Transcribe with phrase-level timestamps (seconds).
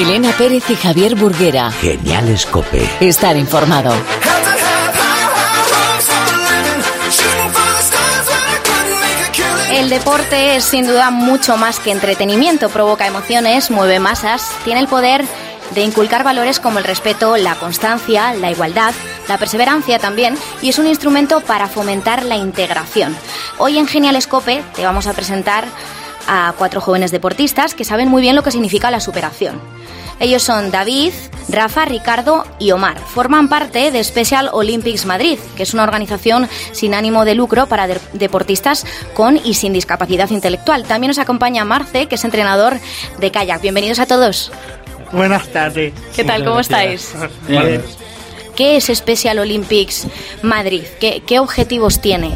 [0.00, 1.70] Elena Pérez y Javier Burguera.
[1.70, 2.88] Genial Escope.
[3.00, 3.92] Estar informado.
[9.74, 14.88] El deporte es sin duda mucho más que entretenimiento, provoca emociones, mueve masas, tiene el
[14.88, 15.22] poder
[15.74, 18.94] de inculcar valores como el respeto, la constancia, la igualdad,
[19.28, 23.14] la perseverancia también, y es un instrumento para fomentar la integración.
[23.58, 25.66] Hoy en Genial Escope te vamos a presentar
[26.30, 29.60] a cuatro jóvenes deportistas que saben muy bien lo que significa la superación.
[30.20, 31.12] Ellos son David,
[31.48, 32.98] Rafa, Ricardo y Omar.
[32.98, 37.88] Forman parte de Special Olympics Madrid, que es una organización sin ánimo de lucro para
[38.12, 40.84] deportistas con y sin discapacidad intelectual.
[40.84, 42.78] También nos acompaña Marce, que es entrenador
[43.18, 43.62] de kayak.
[43.62, 44.52] Bienvenidos a todos.
[45.10, 45.94] Buenas tardes.
[46.14, 46.44] ¿Qué tal?
[46.44, 47.12] ¿Cómo estáis?
[48.54, 50.06] ¿Qué es Special Olympics
[50.42, 50.84] Madrid?
[51.00, 52.34] ¿Qué, objetivos tiene?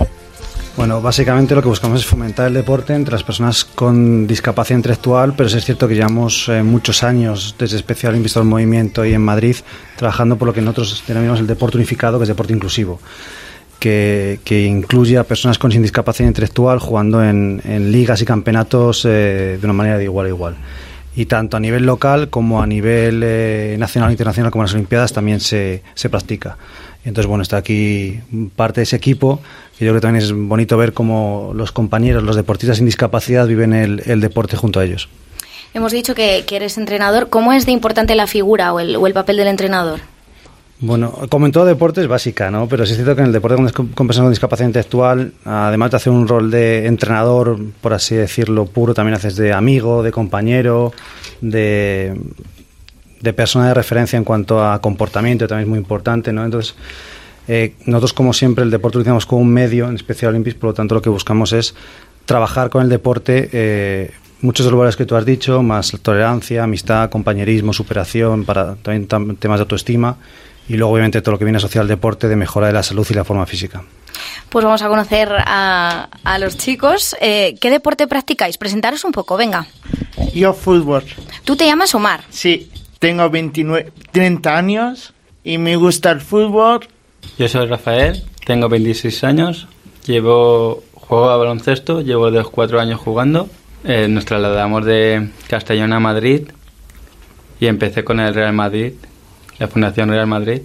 [0.76, 5.32] Bueno, básicamente lo que buscamos es fomentar el deporte entre las personas con discapacidad intelectual,
[5.36, 9.20] pero es cierto que llevamos eh, muchos años desde Special Olympics del Movimiento y en
[9.20, 9.54] Madrid
[9.96, 12.98] trabajando por lo que nosotros denominamos el deporte unificado, que es deporte inclusivo.
[13.78, 17.60] Que, incluye a personas con discapacidad intelectual jugando en,
[17.92, 20.56] ligas y campeonatos eh, de una manera de igual a igual
[21.16, 24.74] y tanto a nivel local como a nivel eh, nacional e internacional como en las
[24.74, 26.56] Olimpiadas también se, se practica.
[27.04, 28.20] entonces, bueno, está aquí
[28.56, 29.40] parte de ese equipo,
[29.78, 33.46] que yo creo que también es bonito ver cómo los compañeros, los deportistas sin discapacidad
[33.46, 35.08] viven el, el deporte junto a ellos.
[35.74, 37.28] Hemos dicho que, que, eres entrenador.
[37.28, 40.00] ¿Cómo es de importante la figura o el, o el papel del entrenador?
[40.78, 42.68] Bueno, como en todo deporte es básica, ¿no?
[42.68, 45.96] Pero sí es cierto que en el deporte con, personas con discapacidad intelectual, además de
[45.96, 50.92] hacer un rol de entrenador, por así decirlo, puro, también haces de amigo, de compañero,
[51.40, 52.20] de,
[53.20, 56.44] de persona de referencia en cuanto a comportamiento, también es muy importante, ¿no?
[56.44, 56.74] Entonces,
[57.48, 60.70] eh, nosotros como siempre el deporte lo utilizamos como un medio, en especial Olympics, por
[60.70, 61.74] lo tanto lo que buscamos es
[62.24, 66.64] trabajar con el deporte eh, muchos de los valores que tú has dicho, más tolerancia,
[66.64, 69.06] amistad, compañerismo, superación, para también
[69.36, 70.16] temas de autoestima
[70.68, 73.06] y luego obviamente todo lo que viene asociado al deporte de mejora de la salud
[73.10, 73.82] y la forma física.
[74.48, 77.16] Pues vamos a conocer a, a los chicos.
[77.20, 78.56] Eh, ¿Qué deporte practicáis?
[78.56, 79.66] Presentaros un poco, venga.
[80.32, 81.04] Yo fútbol.
[81.44, 82.22] ¿Tú te llamas Omar?
[82.30, 85.12] Sí, tengo 29, 30 años
[85.42, 86.86] y me gusta el fútbol.
[87.38, 89.66] Yo soy Rafael, tengo 26 años,
[90.06, 93.48] llevo juego a baloncesto, llevo de los cuatro años jugando.
[93.84, 96.48] Eh, nos trasladamos de Castellón a Madrid
[97.60, 98.94] y empecé con el Real Madrid
[99.58, 100.62] la Fundación Real Madrid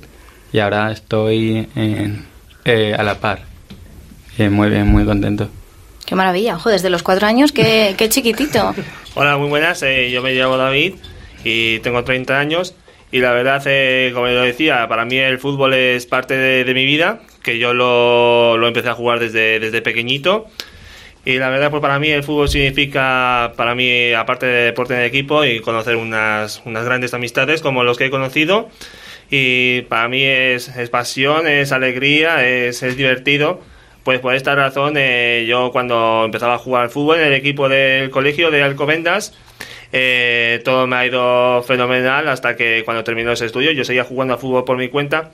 [0.51, 2.25] y ahora estoy en,
[2.65, 3.43] eh, a la par.
[4.37, 5.49] muy bien, muy contento.
[6.05, 8.73] Qué maravilla, ojo, desde los cuatro años, qué, qué chiquitito.
[9.15, 10.95] Hola, muy buenas, eh, yo me llamo David
[11.43, 12.73] y tengo 30 años
[13.11, 16.73] y la verdad, eh, como lo decía, para mí el fútbol es parte de, de
[16.73, 20.47] mi vida, que yo lo, lo, empecé a jugar desde, desde pequeñito
[21.25, 25.01] y la verdad, pues para mí el fútbol significa, para mí, aparte de deporte en
[25.01, 28.69] equipo y conocer unas, unas grandes amistades como los que he conocido.
[29.29, 33.61] Y para mí es, es pasión, es alegría, es, es divertido.
[34.03, 37.69] Pues por esta razón, eh, yo cuando empezaba a jugar al fútbol en el equipo
[37.69, 39.37] del colegio de Alcobendas,
[39.91, 44.35] eh, todo me ha ido fenomenal hasta que cuando terminó ese estudio yo seguía jugando
[44.35, 45.31] al fútbol por mi cuenta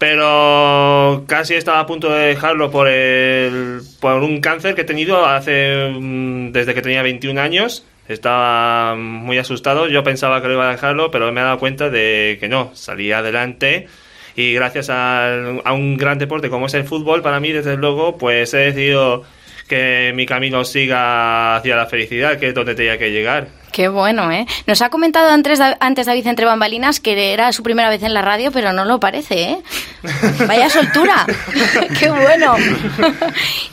[0.00, 5.26] pero casi estaba a punto de dejarlo por, el, por un cáncer que he tenido
[5.26, 7.84] hace mm, desde que tenía 21 años.
[8.08, 11.90] Estaba muy asustado, yo pensaba que lo iba a dejarlo, pero me he dado cuenta
[11.90, 13.88] de que no, salí adelante
[14.36, 18.16] y gracias a, a un gran deporte como es el fútbol, para mí desde luego,
[18.16, 19.24] pues he decidido
[19.68, 23.48] que mi camino siga hacia la felicidad, que es donde tenía que llegar.
[23.72, 24.46] Qué bueno, ¿eh?
[24.66, 28.22] Nos ha comentado antes, antes David entre bambalinas que era su primera vez en la
[28.22, 29.58] radio, pero no lo parece, ¿eh?
[30.46, 31.26] Vaya soltura.
[31.98, 32.56] Qué bueno.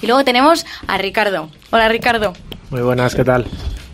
[0.02, 1.50] y luego tenemos a Ricardo.
[1.72, 2.34] Hola, Ricardo.
[2.70, 3.46] Muy buenas, ¿qué tal?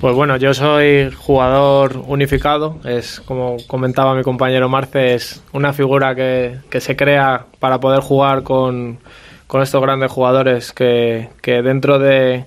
[0.03, 6.13] Pues bueno, yo soy jugador unificado, es como comentaba mi compañero Marce, es una figura
[6.13, 8.99] que, que se crea para poder jugar con,
[9.47, 12.45] con estos grandes jugadores que, que dentro de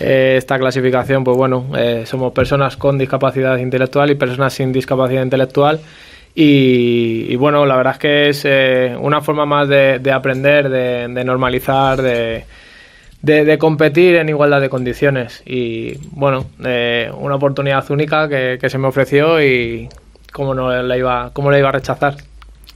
[0.00, 5.22] eh, esta clasificación, pues bueno, eh, somos personas con discapacidad intelectual y personas sin discapacidad
[5.22, 5.80] intelectual.
[6.36, 12.02] Y, bueno, la verdad es que es eh, una forma más de, aprender, de, normalizar,
[12.02, 12.44] de,
[13.22, 15.44] de, competir en igualdad de condiciones.
[15.46, 19.88] Y bueno, una oportunidad única que, que, se me ofreció y
[20.32, 22.16] cómo no la iba, cómo la iba a rechazar.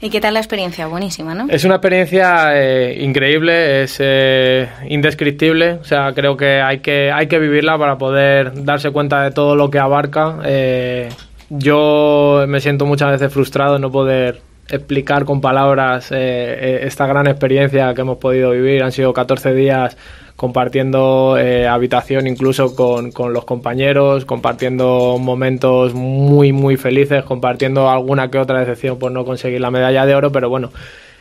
[0.00, 0.86] ¿Y qué tal la experiencia?
[0.86, 1.46] Buenísima, ¿no?
[1.48, 5.72] Es una experiencia eh, increíble, es eh, indescriptible.
[5.72, 9.56] O sea, creo que hay, que hay que vivirla para poder darse cuenta de todo
[9.56, 10.38] lo que abarca.
[10.44, 11.08] Eh,
[11.50, 17.92] yo me siento muchas veces frustrado de no poder explicar con palabras esta gran experiencia
[17.94, 18.82] que hemos podido vivir.
[18.84, 19.96] Han sido 14 días
[20.38, 28.31] compartiendo eh, habitación incluso con, con, los compañeros, compartiendo momentos muy, muy felices, compartiendo alguna
[28.31, 30.70] que otra decepción por no conseguir la medalla de oro, pero bueno,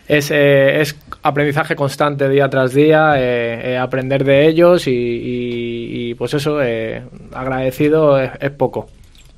[0.07, 6.35] es, eh, es aprendizaje constante día tras día, eh, aprender de ellos y, y, pues
[6.35, 6.59] eso,
[7.33, 8.87] agradecido es, poco.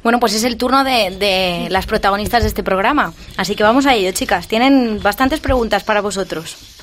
[0.04, 3.14] Bueno, pues es el turno de, de, las protagonistas de este programa.
[3.38, 4.50] Así que vamos a ello, chicas.
[4.50, 6.79] Tienen bastantes preguntas para vosotros.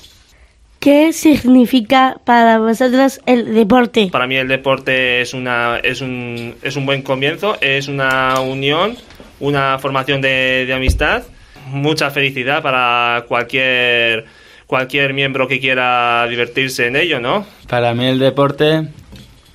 [0.86, 4.08] ¿Qué significa para vosotros el deporte?
[4.12, 8.96] Para mí el deporte es, una, es, un, es un buen comienzo, es una unión,
[9.40, 11.24] una formación de, de amistad,
[11.70, 14.26] mucha felicidad para cualquier,
[14.68, 17.44] cualquier miembro que quiera divertirse en ello, ¿no?
[17.68, 18.82] Para mí el deporte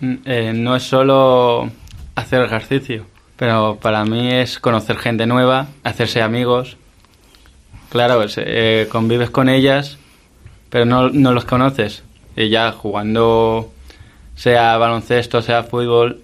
[0.02, 1.72] mm, eh, no es solo
[2.14, 3.06] hacer ejercicio,
[3.38, 6.76] pero para mí es conocer gente nueva, hacerse amigos.
[7.90, 9.98] Claro, eh, convives con ellas
[10.72, 12.02] pero no, no los conoces.
[12.36, 13.72] Y ya jugando,
[14.36, 16.22] sea baloncesto, sea fútbol,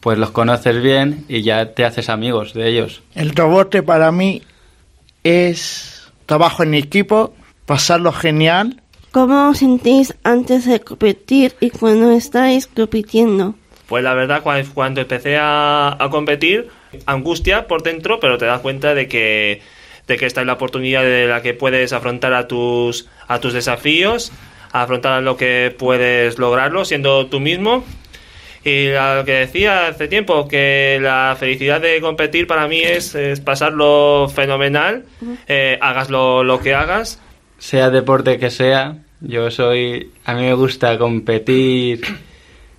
[0.00, 3.02] pues los conoces bien y ya te haces amigos de ellos.
[3.14, 4.42] El deporte para mí
[5.24, 7.34] es trabajo en equipo,
[7.64, 8.82] pasarlo genial.
[9.12, 13.54] ¿Cómo os sentís antes de competir y cuando estáis compitiendo?
[13.86, 14.42] Pues la verdad,
[14.74, 16.68] cuando, empecé a, a competir,
[17.06, 19.62] angustia por dentro, pero te das cuenta de que
[20.08, 23.52] de que esta es la oportunidad de la que puedes afrontar a tus, a tus
[23.52, 24.32] desafíos,
[24.72, 27.84] afrontar lo que puedes lograrlo siendo tú mismo.
[28.64, 34.28] Y lo que decía hace tiempo, que la felicidad de competir para mí es, pasarlo
[34.34, 35.04] fenomenal,
[35.46, 37.20] eh, hagas lo, que hagas.
[37.58, 42.00] Sea deporte que sea, yo soy, a mí me gusta competir,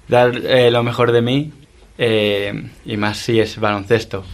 [0.08, 1.52] dar eh, lo mejor de mí,
[1.98, 2.54] eh,
[2.86, 4.26] y más si es baloncesto.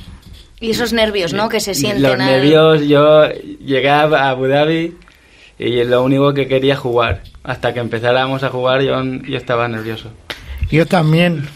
[0.65, 1.47] Y esos nervios, ¿no?
[1.47, 2.01] Que se sienten.
[2.01, 4.95] Los nervios, yo llegué a Abu Dhabi
[5.59, 7.21] y lo único que quería jugar.
[7.44, 10.09] Hasta que empezáramos a jugar yo, yo estaba nervioso.
[10.71, 11.47] Yo también.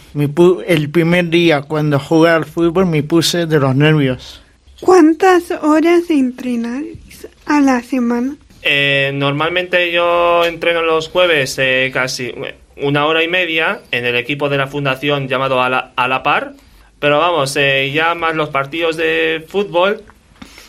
[0.67, 4.43] el primer día cuando jugué al fútbol me puse de los nervios.
[4.79, 8.35] ¿Cuántas horas entrenáis a la semana?
[8.61, 12.31] Eh, normalmente yo entreno los jueves eh, casi
[12.77, 16.21] una hora y media en el equipo de la fundación llamado A la, a la
[16.21, 16.53] Par
[16.99, 20.03] pero vamos, eh, ya más los partidos de fútbol,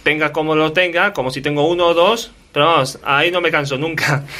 [0.02, 3.50] tenga como lo tenga, como si tengo uno o dos, pero vamos, ahí no me
[3.50, 4.24] canso nunca.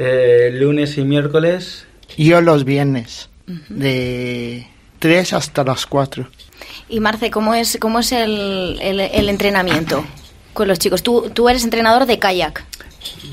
[0.00, 1.84] Eh, lunes y miércoles.
[2.16, 3.30] Yo los viernes,
[3.68, 4.64] de
[5.00, 6.28] 3 hasta las 4.
[6.88, 10.04] Y Marce, ¿cómo es, cómo es el, el, entrenamiento
[10.54, 11.02] con los chicos?
[11.02, 12.64] Tú, tú eres entrenador de kayak.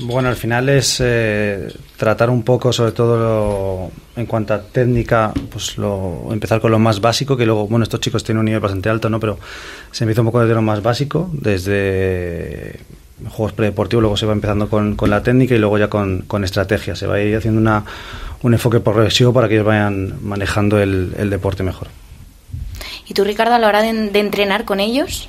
[0.00, 5.78] Bueno, al final es eh, tratar un poco, sobre todo en cuanto a técnica, pues
[5.78, 8.88] lo, empezar con lo más básico, que luego, bueno, estos chicos tienen un nivel bastante
[8.88, 9.18] alto, ¿no?
[9.18, 9.38] Pero
[9.90, 12.80] se empieza un poco desde lo más básico, desde
[13.28, 16.94] juegos predeportivos, luego se va empezando con, la técnica y luego ya con, estrategia.
[16.94, 17.84] Se va a ir haciendo una,
[18.42, 21.88] un enfoque progresivo para que ellos vayan manejando el, deporte mejor.
[23.08, 25.28] ¿Y tú, Ricardo, a la hora de entrenar con ellos?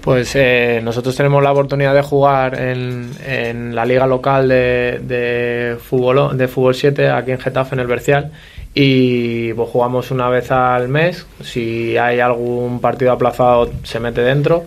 [0.00, 6.36] Pues eh, nosotros tenemos la oportunidad de jugar en, la liga local de, de, fútbol,
[6.38, 8.30] de fútbol 7 aquí en Getafe, en el Bercial,
[8.74, 11.26] y pues jugamos una vez al mes.
[11.42, 14.64] Si hay algún partido aplazado, se mete dentro.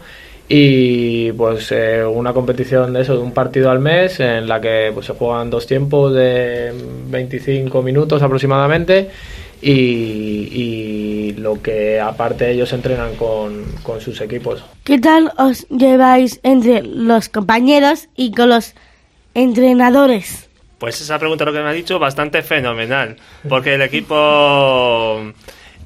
[0.47, 4.91] Y pues eh, una competición de eso, de un partido al mes, en la que
[4.93, 6.71] pues, se juegan dos tiempos de
[7.09, 9.09] 25 minutos aproximadamente
[9.63, 14.63] y, lo que aparte ellos entrenan con, con, sus equipos.
[14.83, 18.75] ¿Qué tal os lleváis entre los compañeros y con los
[19.33, 20.49] entrenadores?
[20.77, 23.15] Pues esa pregunta lo que me ha dicho bastante fenomenal,
[23.47, 25.21] porque el equipo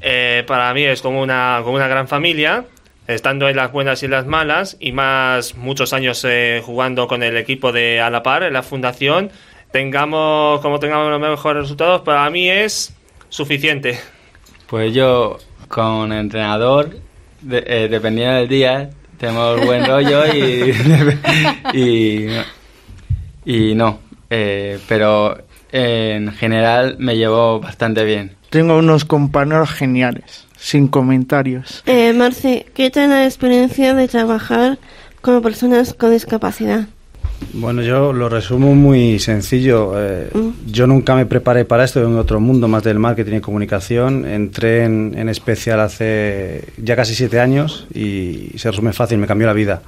[0.01, 2.65] eh, para mí es como una, como una gran familia,
[3.07, 7.37] estando en las buenas y las malas, y más muchos años eh, jugando con el
[7.37, 9.31] equipo de Alapar en la fundación,
[9.71, 12.96] tengamos como tengamos los mejores resultados, para mí es
[13.29, 13.99] suficiente?
[14.67, 16.97] Pues yo, con entrenador,
[17.49, 20.23] eh, dependiendo del día, tenemos buen rollo
[21.73, 22.27] y,
[23.45, 23.99] y, no.
[24.29, 25.37] Eh, pero
[25.71, 28.35] en general me llevo bastante bien.
[28.49, 31.83] Tengo unos compañeros geniales, sin comentarios.
[31.85, 34.79] Eh, Marce, ¿qué tal la experiencia de trabajar
[35.21, 36.87] con personas con discapacidad?
[37.53, 39.93] Bueno, yo lo resumo muy sencillo.
[39.95, 40.71] Eh, mm.
[40.71, 44.25] Yo nunca me preparé para esto, en otro mundo más del marketing y comunicación.
[44.25, 49.53] Entré en, especial hace ya casi siete años y, se resume fácil, me cambió la
[49.53, 49.81] vida.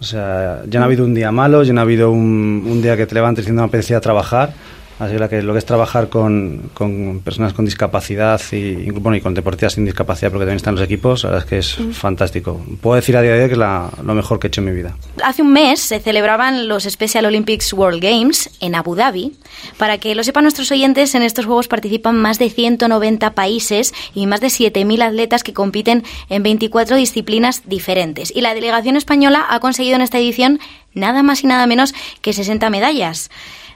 [0.00, 2.96] O sea, ya no ha habido un día malo, ya no ha habido un, día
[2.96, 4.54] que te levantes y no apetecía trabajar.
[4.98, 9.20] Así que, que lo que es trabajar con, con personas con discapacidad y, bueno, y
[9.20, 11.90] con deportistas sin discapacidad, porque también están los equipos, la verdad es que es Mm.
[11.92, 12.64] fantástico.
[12.80, 14.66] Puedo decir a día de hoy que es la- lo mejor que he hecho en
[14.68, 14.96] mi vida.
[15.22, 19.36] Hace un mes se celebraban los Special Olympics World Games en Abu Dhabi.
[19.76, 24.26] Para que lo sepan nuestros oyentes, en estos Juegos participan más de 190 países y
[24.26, 28.32] más de 7.000 atletas que compiten en 24 disciplinas diferentes.
[28.34, 30.58] Y la delegación española ha conseguido en esta edición
[30.94, 33.30] nada más y nada menos que 60 medallas.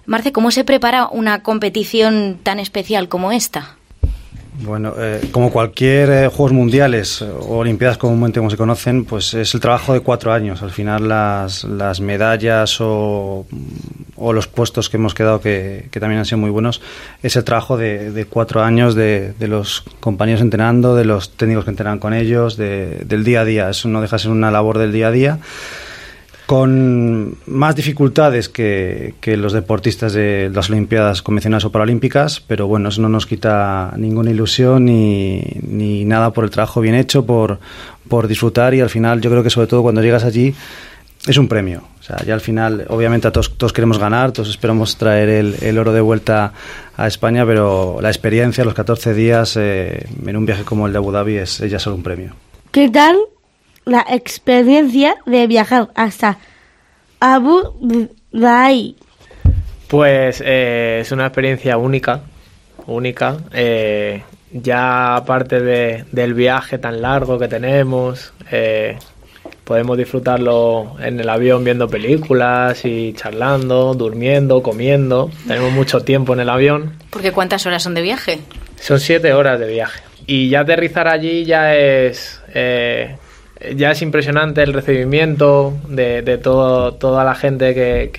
[0.06, 3.76] Marce, ¿cómo se prepara una competición tan especial como esta?
[4.62, 9.32] Bueno, eh, como cualquier eh, Juegos Mundiales eh, o Olimpiadas comúnmente como se conocen, pues
[9.32, 10.60] es el trabajo de cuatro años.
[10.62, 13.46] Al final las, las medallas o,
[14.16, 16.82] o los puestos que hemos quedado, que, que también han sido muy buenos,
[17.22, 21.70] es el trabajo de, cuatro años de, de los compañeros entrenando, de los técnicos que
[21.70, 23.70] entrenan con ellos, de- del día a día.
[23.70, 25.38] Eso no deja de ser una labor del día a día
[26.50, 32.88] con más dificultades que, que los deportistas de las Olimpiadas convencionales o paralímpicas, pero bueno,
[32.88, 37.60] eso no nos quita ninguna ilusión ni, ni nada por el trabajo bien hecho, por,
[38.08, 40.52] por disfrutar y al final yo creo que sobre todo cuando llegas allí
[41.24, 41.84] es un premio.
[42.00, 45.54] O sea, ya al final, obviamente a todos, todos queremos ganar, todos esperamos traer el,
[45.60, 46.52] el oro de vuelta
[46.96, 50.98] a España, pero la experiencia, los 14 días eh, en un viaje como el de
[50.98, 52.34] Abu Dhabi es, es ya solo un premio.
[52.72, 53.18] ¿Qué tal
[53.84, 56.38] la experiencia de viajar hasta
[57.20, 58.96] Abu Dhabi?
[59.88, 62.20] Pues eh, es una experiencia única,
[62.86, 63.36] única.
[63.52, 64.22] eh,
[64.52, 68.98] ya aparte de- del viaje tan largo que tenemos, eh,
[69.64, 75.30] podemos disfrutarlo en el avión viendo películas y charlando, durmiendo, comiendo.
[75.46, 76.94] Tenemos mucho tiempo en el avión.
[77.10, 78.40] Porque ¿cuántas horas son de viaje?
[78.80, 80.00] Son siete horas de viaje.
[80.26, 82.40] Y ya aterrizar allí ya es.
[82.52, 83.16] eh,
[83.76, 88.10] ya es impresionante el recibimiento de, de todo, toda la gente que,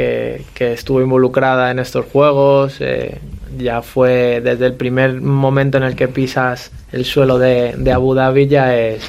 [0.54, 2.78] que- estuvo involucrada en estos juegos.
[2.80, 3.18] eh,
[3.58, 8.14] ya fue desde el primer momento en el que pisas el suelo de, de Abu
[8.16, 9.04] Dhabi, ya es.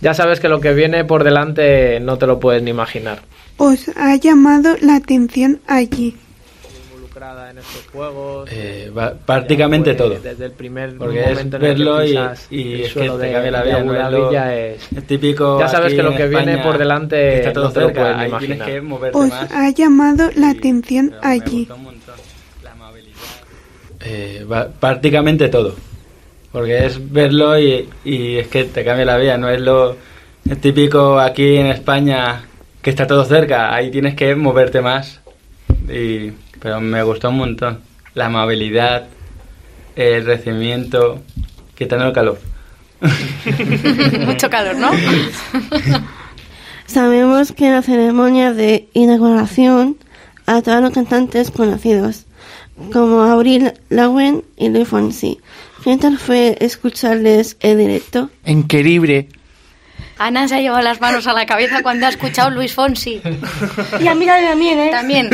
[0.00, 3.20] Ya sabes que lo que viene por delante no te lo puedes ni imaginar.
[3.58, 6.16] ¿Os ha llamado la atención allí?
[7.56, 8.50] En estos juegos.
[8.52, 10.20] Eh, va- prácticamente fue todo.
[10.20, 12.10] Desde el primer Porque es momento en el que verlo y,
[12.50, 13.78] y el es que suelo te de- cambia la de vida.
[13.82, 13.98] No es
[14.54, 15.58] es- es típico.
[15.58, 17.70] Ya sabes aquí que lo en que viene España, por delante que está todo no
[17.70, 19.50] cerca, ahí tienes que moverte ¿Os más.
[19.52, 21.66] ha llamado la atención me allí?
[22.62, 23.16] La amabilidad.
[24.04, 25.74] Eh, va- prácticamente todo.
[26.52, 29.38] Porque es verlo y, y es que te cambia la vida.
[29.38, 29.96] No es lo
[30.46, 32.44] es típico aquí en España
[32.82, 33.74] que está todo cerca.
[33.74, 35.20] Ahí tienes que moverte más.
[35.88, 37.80] Y, pero me gustó un montón.
[38.14, 39.06] La amabilidad,
[39.94, 41.22] el recibimiento,
[41.74, 42.38] quitando el calor.
[44.26, 44.90] Mucho calor, ¿no?
[46.86, 49.96] Sabemos que en la ceremonia de inauguración
[50.46, 52.24] a todos los cantantes conocidos,
[52.92, 55.38] como Avril Lavigne y Luis Fonsi.
[55.82, 58.30] ¿Qué tal fue escucharles en directo?
[58.44, 59.28] Increíble.
[60.18, 63.20] Ana se ha llevado las manos a la cabeza cuando ha escuchado Luis Fonsi.
[64.00, 64.88] Y a mí también, ¿eh?
[64.90, 65.28] También.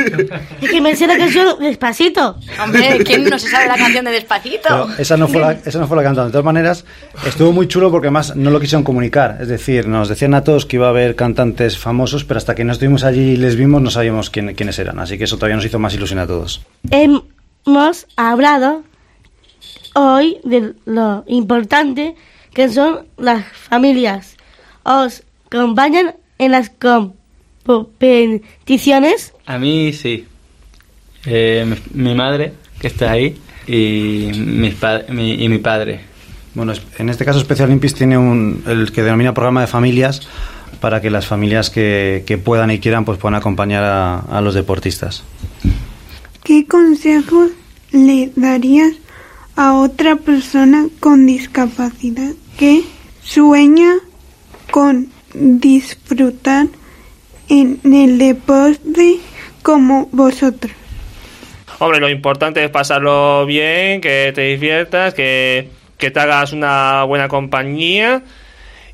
[0.60, 2.36] Es que me sé la canción despacito.
[2.62, 4.60] Hombre, ¿quién no se sabe la canción de Despacito?
[4.68, 6.26] Pero esa no fue la, esa no fue la cantante.
[6.28, 6.84] De todas maneras,
[7.24, 9.38] estuvo muy chulo porque además no lo quisieron comunicar.
[9.40, 12.64] Es decir, nos decían a todos que iba a haber cantantes famosos, pero hasta que
[12.64, 14.98] no estuvimos allí y les vimos no sabíamos quién- quiénes eran.
[14.98, 16.60] Así que eso todavía nos hizo más ilusión a todos.
[16.90, 18.82] Hemos hablado
[19.94, 22.14] hoy de lo importante
[22.52, 24.36] que son las familias.
[24.84, 29.34] ¿Os acompañan en las competiciones?
[29.46, 30.26] A mí sí.
[31.24, 34.74] Eh, mi, mi madre, que está ahí, y, mis
[35.10, 36.00] mi, y mi padre.
[36.54, 40.20] Bueno, en este caso Special Olympics tiene un, el que denomina programa de familias
[40.80, 44.54] para que las familias que, que puedan y quieran pues puedan acompañar a, a los
[44.54, 45.22] deportistas.
[46.42, 47.50] ¿Qué consejos
[47.92, 48.92] le darías
[49.54, 52.82] a otra persona con discapacidad que
[53.22, 53.94] sueña
[54.72, 56.66] con disfrutar
[57.48, 59.18] en el deporte
[59.62, 60.72] como vosotros?
[61.78, 67.28] Hombre, lo importante es pasarlo bien, que te diviertas, que, que te hagas una buena
[67.28, 68.22] compañía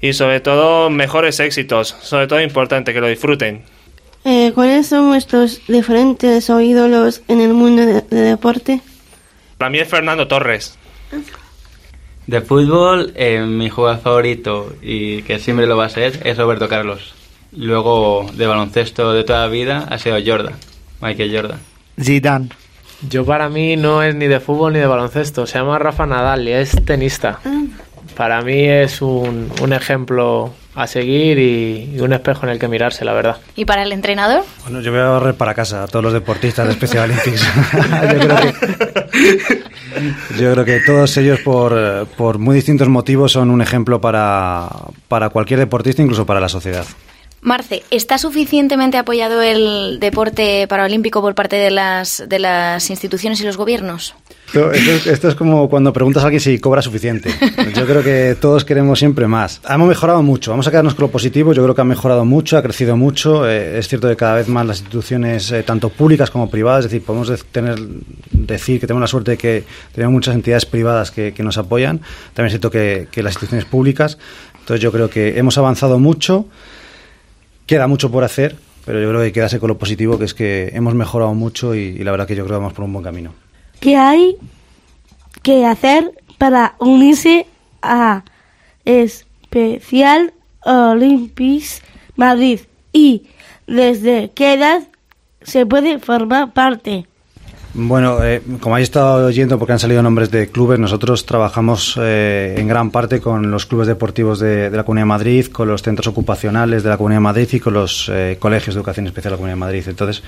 [0.01, 1.97] y sobre todo mejores éxitos.
[2.01, 3.63] Sobre todo importante que lo disfruten.
[4.25, 8.81] Eh, ¿Cuáles son vuestros diferentes o ídolos en el mundo de, de deporte?
[9.59, 10.77] Para mí es Fernando Torres.
[12.29, 16.69] De fútbol, eh, mi jugador favorito, y que siempre lo va a ser, es Roberto
[16.69, 17.15] Carlos.
[17.57, 20.53] Luego, de baloncesto de toda la vida, ha sido Jordan,
[21.01, 21.59] Michael Jordan.
[21.99, 22.51] Zidane.
[23.09, 26.47] Yo para mí no es ni de fútbol ni de baloncesto, se llama Rafa Nadal
[26.47, 27.41] y es tenista.
[28.15, 33.05] Para mí es un, un ejemplo a seguir y, un espejo en el que mirarse,
[33.05, 33.39] la verdad.
[33.57, 34.45] ¿Y para el entrenador?
[34.63, 37.43] Bueno, yo voy a ahorrar para casa a todos los deportistas de Special Olympics.
[40.39, 44.69] yo, creo que, todos ellos, por, por muy distintos motivos, son un ejemplo para,
[45.09, 46.85] para cualquier deportista, incluso para la sociedad.
[47.41, 53.45] Marce, ¿está suficientemente apoyado el deporte paralímpico por parte de las, de las instituciones y
[53.45, 54.15] los gobiernos?
[55.07, 57.31] Esto, es como cuando preguntas a alguien si cobra suficiente.
[57.77, 59.61] Yo creo que todos queremos siempre más.
[59.69, 60.51] Hemos mejorado mucho.
[60.51, 61.53] Vamos a quedarnos con lo positivo.
[61.53, 63.49] Yo creo que ha mejorado mucho, ha crecido mucho.
[63.49, 66.91] Eh, es cierto que cada vez más las instituciones, eh, tanto públicas como privadas, es
[66.91, 67.79] decir, podemos tener,
[68.33, 69.65] decir que tenemos la suerte de que
[69.95, 72.01] tenemos muchas entidades privadas que, nos apoyan.
[72.35, 74.19] También es cierto que, que las instituciones públicas.
[74.59, 76.47] Entonces yo creo que hemos avanzado mucho.
[77.69, 78.57] Queda mucho por hacer,
[78.87, 81.99] pero yo creo que quedase con lo positivo, que es que hemos mejorado mucho y,
[81.99, 83.35] la verdad que yo creo que vamos por un buen camino.
[83.79, 84.39] ¿Qué hay
[85.43, 87.47] que hacer para unirse
[87.83, 88.25] a
[88.87, 90.33] Especial
[90.65, 91.83] Olympics
[92.17, 92.61] Madrid?
[92.95, 93.25] Y
[93.67, 94.89] desde qué edad
[95.43, 97.07] se puede formar parte?
[97.81, 102.57] Bueno, eh, como habéis estado oyendo, porque han salido nombres de clubes, nosotros trabajamos eh,
[102.59, 106.09] en gran parte con los clubes deportivos de, la Comunidad de Madrid, con los centros
[106.09, 109.35] ocupacionales de la Comunidad de Madrid y con los eh, colegios de educación especial de
[109.35, 109.85] la Comunidad de Madrid.
[109.87, 110.25] Entonces,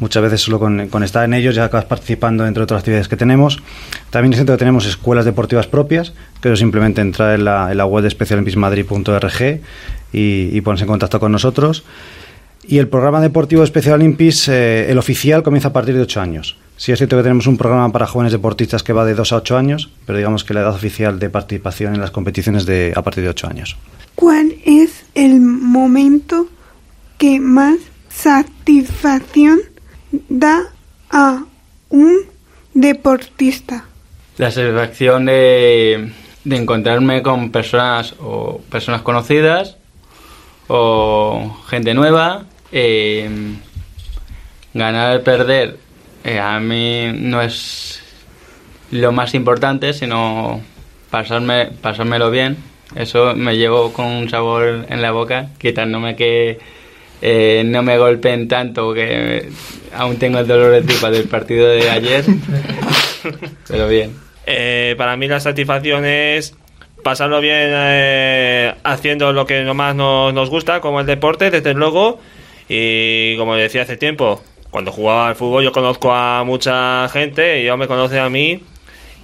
[0.00, 3.62] muchas veces solo con, estar en ellos ya acabas participando entre otras actividades que tenemos.
[4.10, 7.78] También es cierto que tenemos escuelas deportivas propias, que es simplemente entrar en la, en
[7.78, 9.60] la web de especialimpismadrid.org
[10.12, 11.84] y, y ponerse en contacto con nosotros.
[12.66, 16.56] Y el programa deportivo Especial Olympics, el oficial, comienza a partir de 8 años.
[16.78, 19.36] Sí es cierto que tenemos un programa para jóvenes deportistas que va de 2 a
[19.38, 23.02] 8 años, pero digamos que la edad oficial de participación en las competiciones de a
[23.02, 23.76] partir de 8 años.
[24.14, 26.46] ¿Cuál es el momento
[27.18, 29.58] que más satisfacción
[30.28, 30.72] da
[31.10, 31.42] a
[31.88, 32.20] un
[32.74, 33.84] deportista?
[34.36, 36.12] La satisfacción de,
[36.44, 39.76] encontrarme con personas o personas conocidas
[40.68, 43.28] o gente nueva, eh,
[44.74, 45.87] ganar, perder
[46.28, 48.02] eh, a mí no es
[48.90, 50.60] lo más importante, sino
[51.10, 52.58] pasarme, pasármelo bien.
[52.94, 56.58] Eso me llevo con un sabor en la boca, quitándome que
[57.22, 59.48] eh, no me golpeen tanto, que
[59.94, 62.24] aún tengo el dolor de tripa del partido de ayer.
[63.68, 64.14] Pero bien.
[64.44, 66.54] Eh, para mí la satisfacción es
[67.02, 67.72] pasarlo bien
[68.84, 72.20] haciendo lo que más nos, nos gusta, como el deporte, desde luego.
[72.68, 77.62] Y como decía hace tiempo, cuando jugaba al fútbol yo conozco a mucha gente y
[77.62, 78.62] ellos me conocen a mí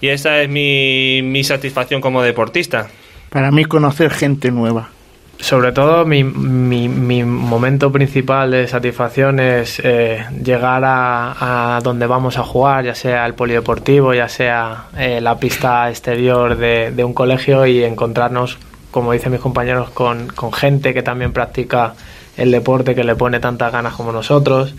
[0.00, 2.88] y esa es mi, mi satisfacción como deportista.
[3.30, 4.90] Para mí conocer gente nueva.
[5.38, 12.06] Sobre todo mi, mi, mi momento principal de satisfacción es eh, llegar a, a, donde
[12.06, 17.04] vamos a jugar, ya sea el polideportivo, ya sea eh, la pista exterior de, de,
[17.04, 18.58] un colegio y encontrarnos,
[18.90, 21.94] como dicen mis compañeros, con, con gente que también practica
[22.36, 24.74] el deporte, que le pone tantas ganas como nosotros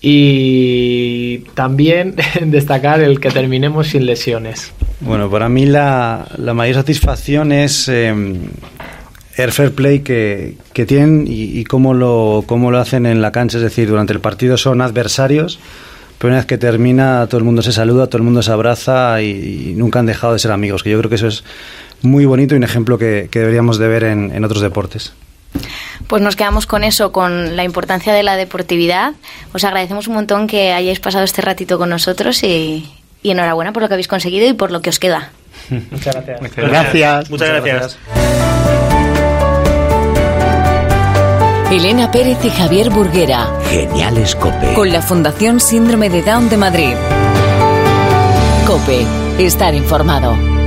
[0.00, 2.14] y también
[2.46, 4.72] destacar el que terminemos sin lesiones.
[5.00, 8.14] Bueno, para mí la, la mayor satisfacción es eh,
[9.36, 13.58] el fair play que, que tienen y, cómo, lo, cómo lo hacen en la cancha.
[13.58, 15.58] Es decir, durante el partido son adversarios,
[16.18, 19.22] pero una vez que termina todo el mundo se saluda, todo el mundo se abraza
[19.22, 20.82] y, nunca han dejado de ser amigos.
[20.82, 21.44] Que yo creo que eso es
[22.02, 25.12] muy bonito y un ejemplo que, que deberíamos de ver en, en otros deportes.
[26.06, 29.12] Pues nos quedamos con eso, con la importancia de la deportividad.
[29.52, 32.90] Os agradecemos un montón que hayáis pasado este ratito con nosotros y,
[33.22, 35.30] enhorabuena por lo que habéis conseguido y por lo que os queda.
[35.90, 36.40] Muchas gracias.
[36.40, 37.30] Muchas gracias.
[37.30, 37.98] Muchas gracias.
[41.70, 43.48] Elena Pérez y Javier Burguera.
[43.68, 44.74] Geniales Cope.
[44.74, 46.94] Con la Fundación Síndrome de Down de Madrid.
[48.66, 49.06] Cope.
[49.38, 50.59] Estar informado.